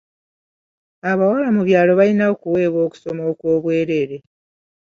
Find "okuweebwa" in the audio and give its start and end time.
2.33-2.79